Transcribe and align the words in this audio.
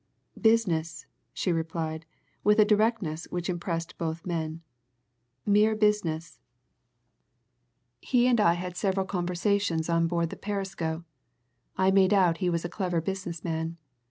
"Business!" 0.41 1.05
she 1.31 1.51
replied, 1.51 2.07
with 2.43 2.57
a 2.57 2.65
directness 2.65 3.25
which 3.29 3.51
impressed 3.51 3.99
both 3.99 4.25
men. 4.25 4.61
"Mere 5.45 5.75
business. 5.75 6.39
He 7.99 8.25
and 8.25 8.41
I 8.41 8.53
had 8.53 8.75
several 8.75 9.05
conversations 9.05 9.89
on 9.89 10.07
board 10.07 10.31
the 10.31 10.37
Perisco 10.37 11.05
I 11.77 11.91
made 11.91 12.15
out 12.15 12.37
he 12.39 12.49
was 12.49 12.65
a 12.65 12.67
clever 12.67 12.99
business 12.99 13.43
man. 13.43 13.77